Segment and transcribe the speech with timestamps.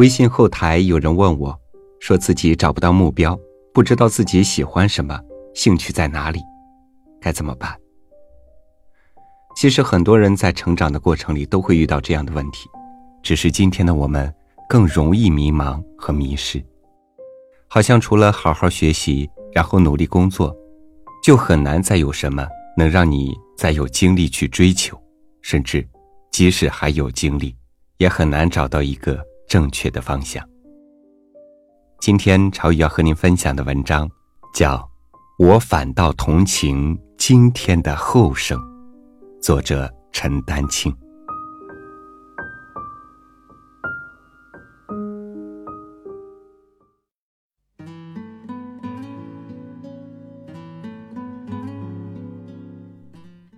[0.00, 1.60] 微信后台有人问我，
[1.98, 3.38] 说自己找不到目标，
[3.74, 5.20] 不知道自己喜欢什么，
[5.54, 6.40] 兴趣在哪里，
[7.20, 7.78] 该怎么办？
[9.54, 12.66] 其实很多人在成长的过程里都会遇到这样的问题，
[13.22, 14.34] 只是今天的我们
[14.70, 16.64] 更容易迷茫和迷失，
[17.68, 20.56] 好像除了好好学习，然后努力工作，
[21.22, 24.98] 就很难再有什么能让你再有精力去追求，
[25.42, 25.86] 甚至
[26.32, 27.54] 即使还有精力，
[27.98, 29.22] 也很难找到一个。
[29.50, 30.48] 正确的方向。
[31.98, 34.08] 今天朝雨要和您分享的文章
[34.54, 34.76] 叫
[35.44, 38.56] 《我反倒同情今天的后生》，
[39.42, 40.94] 作者陈丹青。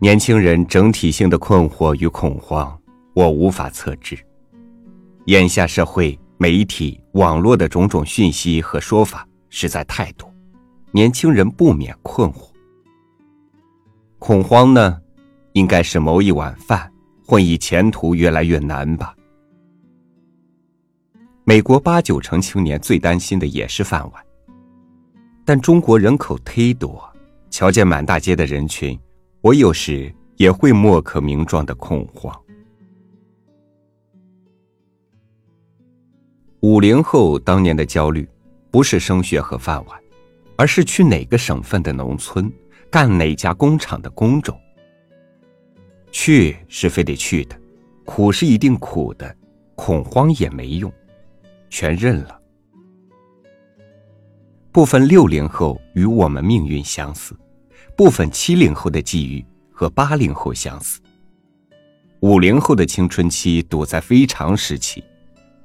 [0.00, 2.80] 年轻人整体性的困惑与恐慌，
[3.14, 4.18] 我无法测知。
[5.26, 10.28] 眼下社会、媒体、网络的种种讯息和说法实在太多，
[10.90, 12.48] 年轻人不免困惑、
[14.18, 15.00] 恐慌呢？
[15.52, 16.90] 应该是谋一碗饭，
[17.24, 19.14] 混一前途越来越难吧？
[21.44, 24.24] 美国八九成青年最担心的也是饭碗，
[25.44, 27.00] 但中国人口忒多，
[27.48, 28.98] 瞧见满大街的人群，
[29.40, 32.34] 我有时也会莫可名状的恐慌。
[36.62, 38.28] 五零后当年的焦虑，
[38.70, 40.00] 不是升学和饭碗，
[40.54, 42.48] 而是去哪个省份的农村，
[42.88, 44.56] 干哪家工厂的工种。
[46.12, 47.60] 去是非得去的，
[48.04, 49.34] 苦是一定苦的，
[49.74, 50.92] 恐慌也没用，
[51.68, 52.40] 全认了。
[54.70, 57.34] 部分六零后与我们命运相似，
[57.96, 61.00] 部分七零后的际遇和八零后相似，
[62.20, 65.02] 五零后的青春期堵在非常时期。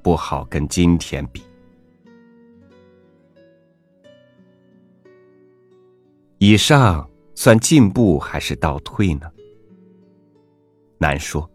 [0.08, 1.44] 不好跟今天比。
[6.38, 9.30] 以上算进步还是倒退呢？
[10.98, 11.52] 难说。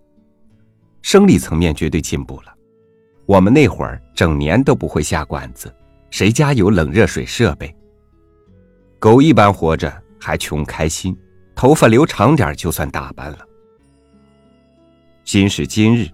[1.00, 2.54] 生理层面绝对进步了。
[3.24, 5.74] 我们那会儿整年都不会下馆子，
[6.10, 7.74] 谁家有冷热水设备？
[8.98, 11.16] 狗一般活着还穷开心，
[11.54, 13.38] 头发留长点就算打扮了。
[15.24, 16.06] 今时今日。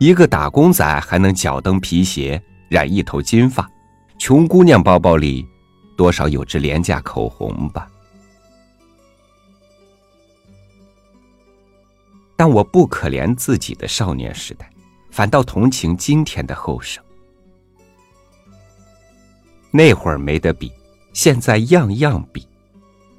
[0.00, 3.70] 一个打工仔还能脚蹬皮鞋，染一头金发，
[4.18, 5.46] 穷姑娘包包里
[5.94, 7.86] 多少有支廉价口红吧？
[12.34, 14.72] 但我不可怜自己的少年时代，
[15.10, 17.04] 反倒同情今天的后生。
[19.70, 20.72] 那会儿没得比，
[21.12, 22.48] 现在样样比，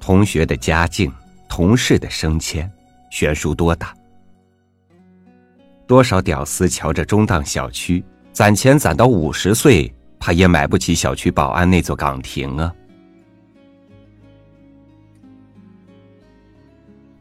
[0.00, 1.12] 同学的家境，
[1.48, 2.68] 同事的升迁，
[3.12, 3.94] 悬殊多大？
[5.92, 12.74] 多少屌丝瞧着中档小区，攒钱攒到五十岁，怕也买不起小区保安那座岗亭啊！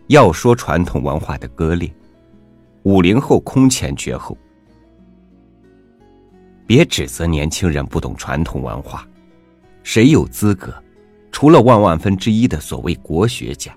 [0.07, 1.93] 要说传统文化的割裂，
[2.83, 4.37] 五零后空前绝后。
[6.65, 9.05] 别指责年轻人不懂传统文化，
[9.83, 10.73] 谁有资格？
[11.29, 13.75] 除了万万分之一的所谓国学家，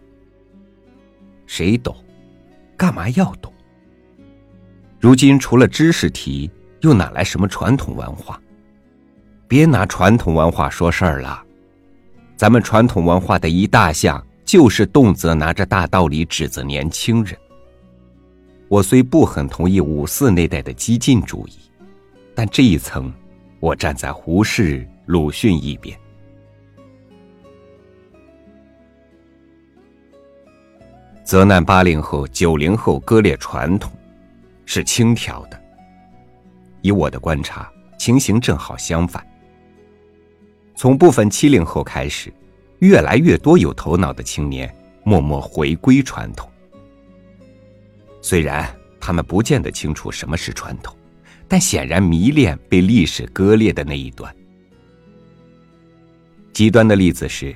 [1.46, 1.96] 谁懂？
[2.76, 3.52] 干嘛要懂？
[5.04, 6.50] 如今除了知识题，
[6.80, 8.40] 又哪来什么传统文化？
[9.46, 11.44] 别拿传统文化说事儿了。
[12.36, 17.36] 咱们传统文化的一大项，就是动辄拿着大道理指责年轻人。
[18.66, 21.52] 我虽不很同意五四那代的激进主义，
[22.34, 23.12] 但这一层，
[23.60, 25.94] 我站在胡适、鲁迅一边。
[31.22, 33.92] 责难八零后、九零后割裂传统。
[34.66, 35.60] 是轻佻的。
[36.82, 39.26] 以我的观察，情形正好相反。
[40.76, 42.32] 从部分七零后开始，
[42.80, 46.50] 越来越多有头脑的青年默默回归传统。
[48.20, 50.96] 虽然他们不见得清楚什么是传统，
[51.46, 54.34] 但显然迷恋被历史割裂的那一端。
[56.52, 57.54] 极端的例子是，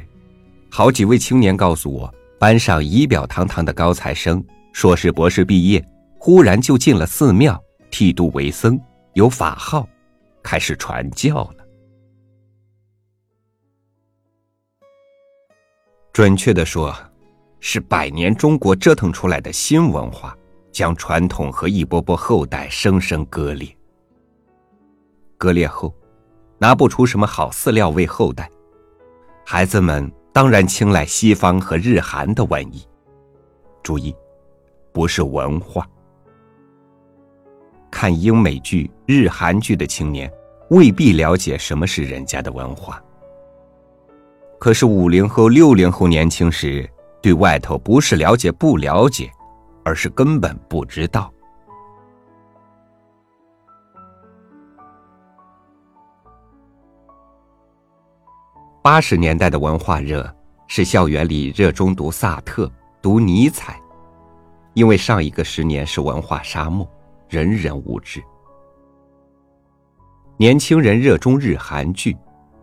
[0.70, 5.84] 好几位青年告诉我，班上仪表堂堂的高材生，硕士、博士毕业。
[6.18, 8.78] 忽然就进了寺庙，剃度为僧，
[9.14, 9.88] 有法号，
[10.42, 11.64] 开始传教了。
[16.12, 16.92] 准确的说，
[17.60, 20.36] 是百年中国折腾出来的新文化，
[20.72, 23.68] 将传统和一波波后代生生割裂。
[25.36, 25.94] 割裂后，
[26.58, 28.50] 拿不出什么好饲料喂后代，
[29.46, 32.84] 孩子们当然青睐西方和日韩的文艺。
[33.84, 34.12] 注意，
[34.92, 35.88] 不是文化。
[37.90, 40.30] 看英美剧、日韩剧的青年，
[40.70, 43.02] 未必了解什么是人家的文化。
[44.58, 46.88] 可是五零后、六零后年轻时，
[47.22, 49.30] 对外头不是了解不了解，
[49.84, 51.32] 而是根本不知道。
[58.82, 60.28] 八十年代的文化热，
[60.66, 62.70] 是校园里热衷读萨特、
[63.02, 63.78] 读尼采，
[64.72, 66.88] 因为上一个十年是文化沙漠，
[67.28, 68.22] 人人无知。
[70.36, 72.16] 年轻人热衷日韩剧。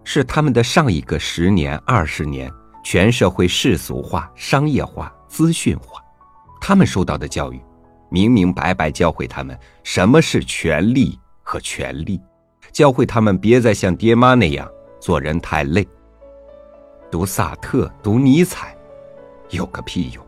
[0.08, 2.48] 是他们的上一个十年、二十年，
[2.84, 6.00] 全社会世俗化、商业化、资讯化，
[6.62, 7.60] 他们受到的教育，
[8.10, 12.22] 明明白白教会他们什么是权利和权利，
[12.72, 14.70] 教会他们别再像爹妈那样
[15.00, 15.88] 做人太累。
[17.10, 18.78] 读萨特、读尼采，
[19.50, 20.24] 有个屁用！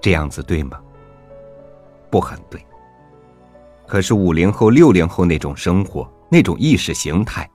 [0.00, 0.80] 这样子对吗？
[2.10, 2.64] 不很对。
[3.86, 6.10] 可是五零后、六零后那种生活。
[6.28, 7.48] 那种意识形态，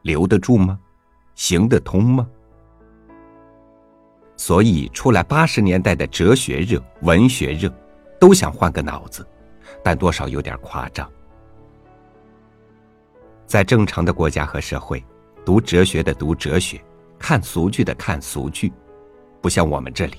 [0.00, 0.78] 留得住吗？
[1.34, 2.26] 行得通吗？
[4.34, 7.70] 所以出来八十年代的哲学热、文学热，
[8.18, 9.28] 都想换个脑子，
[9.82, 11.06] 但多少有点夸张。
[13.46, 15.04] 在正常的国家和社会，
[15.44, 16.82] 读哲学的读哲学，
[17.18, 18.72] 看俗剧的看俗剧，
[19.42, 20.16] 不像我们这里，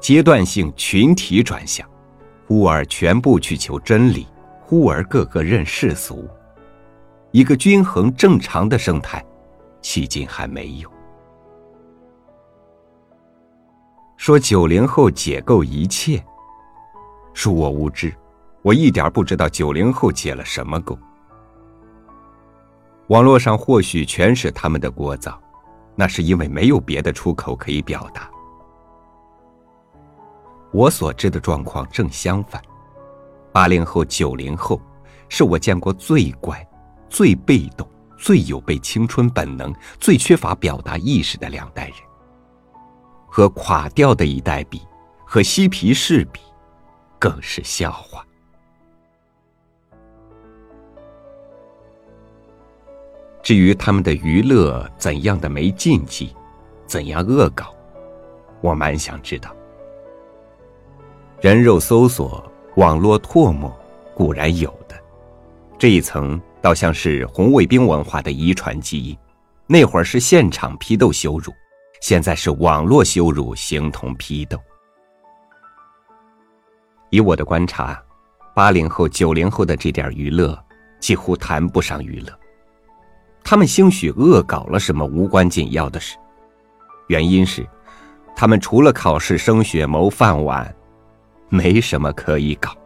[0.00, 1.84] 阶段性群体转向，
[2.48, 4.26] 忽而全部去求真理，
[4.62, 6.26] 忽而个个认世俗。
[7.30, 9.22] 一个均衡正常的生态，
[9.82, 10.90] 迄今还没有。
[14.16, 16.24] 说九零后解构一切，
[17.34, 18.14] 恕我无知，
[18.62, 20.98] 我一点不知道九零后解了什么构。
[23.08, 25.36] 网络上或许全是他们的聒噪，
[25.94, 28.30] 那是因为没有别的出口可以表达。
[30.72, 32.62] 我所知的状况正相反，
[33.52, 34.80] 八零后、九零后
[35.28, 36.64] 是我见过最乖。
[37.10, 37.88] 最被动、
[38.18, 41.94] 最有被青春本能、最缺乏表达意识的两代人，
[43.26, 44.82] 和垮掉的一代比，
[45.24, 46.40] 和嬉皮士比，
[47.18, 48.22] 更是笑话。
[53.42, 56.36] 至于他们的娱乐怎样的没禁忌，
[56.86, 57.74] 怎样恶搞，
[58.60, 59.50] 我蛮想知道。
[61.40, 62.44] 人肉搜索、
[62.76, 63.70] 网络唾沫
[64.12, 64.96] 固然有的，
[65.78, 66.40] 这一层。
[66.60, 69.16] 倒像是红卫兵文化的遗传基因，
[69.68, 71.52] 那会儿是现场批斗羞辱，
[72.00, 74.58] 现在是网络羞辱形同批斗。
[77.10, 78.02] 以我的观察，
[78.56, 80.58] 八零后、九零后的这点娱乐
[80.98, 82.36] 几乎谈不上娱乐，
[83.44, 86.16] 他们兴许恶搞了什么无关紧要的事，
[87.06, 87.64] 原因是
[88.34, 90.74] 他们除了考试、升学、谋饭碗，
[91.48, 92.76] 没什么可以搞。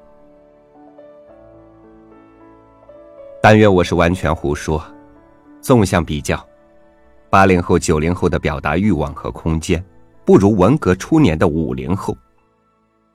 [3.42, 4.82] 但愿我是完全胡说。
[5.60, 6.44] 纵向比较，
[7.30, 9.80] 八零后、九零后的表达欲望和空间，
[10.24, 12.12] 不如文革初年的五零后；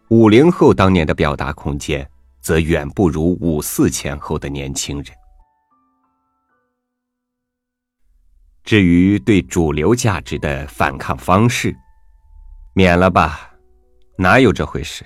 [0.10, 2.10] 五零后当年的表达空间，
[2.40, 5.08] 则远不如五四前后的年轻人。
[8.64, 11.76] 至于对主流价值的反抗方式，
[12.74, 13.52] 免了吧，
[14.18, 15.06] 哪有这回事？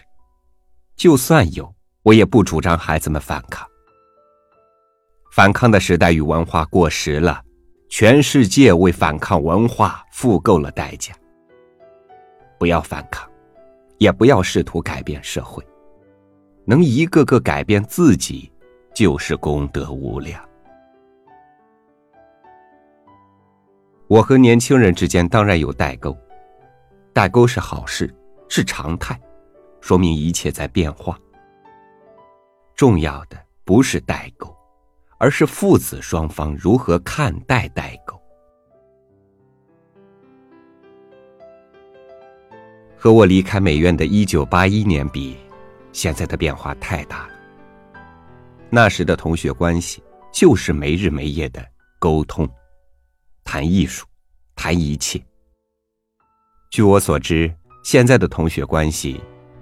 [1.01, 3.67] 就算有，我也不主张孩子们反抗。
[5.31, 7.43] 反抗的时代与文化过时了，
[7.89, 11.11] 全世界为反抗文化付够了代价。
[12.59, 13.27] 不要反抗，
[13.97, 15.65] 也不要试图改变社会，
[16.65, 18.53] 能一个个改变自己，
[18.93, 20.39] 就是功德无量。
[24.07, 26.15] 我和年轻人之间当然有代沟，
[27.11, 28.13] 代沟是好事，
[28.47, 29.19] 是常态，
[29.81, 31.19] 说明一切在变化。
[32.75, 34.49] 重要的不是代沟。
[35.23, 38.19] 而是父子双方如何看待代沟？
[42.97, 45.37] 和我离开美院的一九八一年比，
[45.93, 47.33] 现在的变化太大了。
[48.71, 50.01] 那时的同学关系
[50.33, 51.63] 就是没日没夜的
[51.99, 52.49] 沟通，
[53.43, 54.07] 谈艺术，
[54.55, 55.23] 谈一切。
[56.71, 59.21] 据我所知，现在的同学关系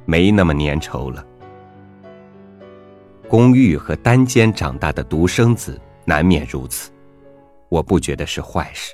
[0.09, 1.23] 没那么粘稠了。
[3.27, 6.89] 公寓和单间长大的独生子难免如此，
[7.69, 8.91] 我不觉得是坏事，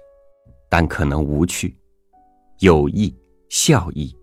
[0.68, 1.74] 但可能无趣。
[2.60, 3.16] 友谊、
[3.48, 4.14] 孝义、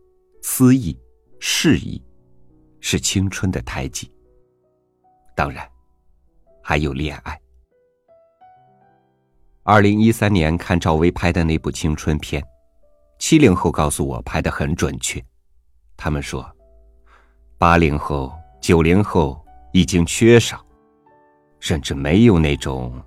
[0.43, 0.95] 私义、
[1.41, 1.99] 事义，
[2.81, 4.11] 是青春的胎记。
[5.35, 5.67] 当然，
[6.63, 7.41] 还有恋爱。
[9.63, 12.45] 二零一三年看赵薇拍的那部青春片，
[13.19, 15.25] 七零后告诉我拍的很准确，
[15.97, 16.45] 他们说，
[17.63, 19.41] 八零后、九零后。
[19.71, 20.63] 已经缺少，
[21.59, 23.01] 甚至没有那种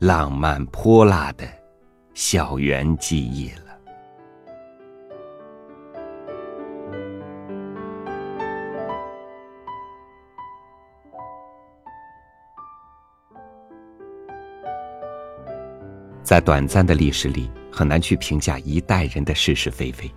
[0.00, 1.44] 浪漫泼辣的
[2.12, 3.78] 校园记忆了。
[16.24, 20.12] 在短暂的历史里，很难去评价一代人的是是非非，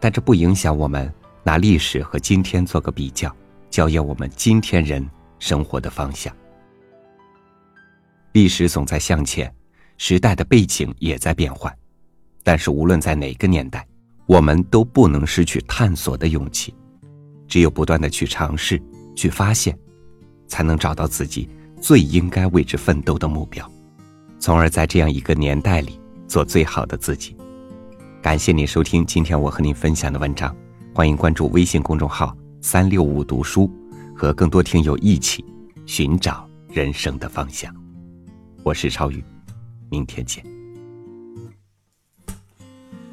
[0.00, 1.08] 但这不影响我们
[1.48, 3.34] 拿历史和今天做个比较，
[3.70, 5.02] 校验我们今天人
[5.38, 6.30] 生活的方向。
[8.32, 9.50] 历史总在向前，
[9.96, 11.74] 时代的背景也在变换，
[12.44, 13.86] 但是无论在哪个年代，
[14.26, 16.74] 我们都不能失去探索的勇气。
[17.46, 18.78] 只有不断的去尝试、
[19.16, 19.74] 去发现，
[20.48, 21.48] 才能找到自己
[21.80, 23.66] 最应该为之奋斗的目标，
[24.38, 27.34] 从而在这样一个年代里做最好的自己。
[28.20, 30.54] 感谢你收听今天我和您分享的文章，
[30.98, 33.70] 欢迎关注微信公众号“三六五读书”，
[34.18, 35.44] 和更多听友一起
[35.86, 37.72] 寻找人生的方向。
[38.64, 39.22] 我是超宇，
[39.88, 40.44] 明天见。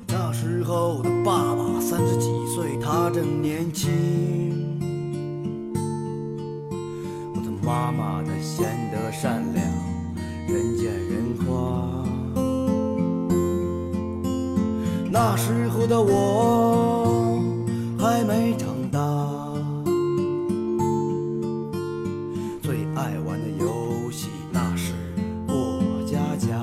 [0.07, 3.91] 那时候的爸爸三十几岁，他正年轻。
[7.35, 9.63] 我的妈妈她显得善良，
[10.47, 12.03] 人见人夸。
[15.11, 17.34] 那时候的我
[18.05, 18.99] 还没长大，
[22.61, 24.93] 最爱玩的游戏那是
[25.47, 25.81] 过。
[26.05, 26.55] 家家，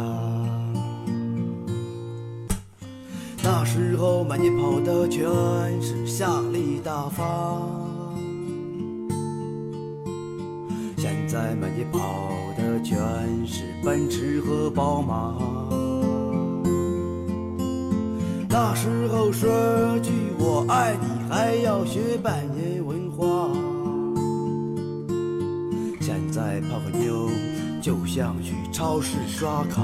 [3.42, 5.24] 那时候满街跑的全
[5.82, 7.60] 是夏利大发，
[10.96, 11.98] 现在满街跑
[12.56, 12.96] 的全
[13.44, 15.81] 是奔驰和宝马。
[18.64, 23.50] 那时候说句我爱你还要学百年文化，
[26.00, 27.28] 现在泡个妞。
[27.82, 29.82] 就像去超市刷卡。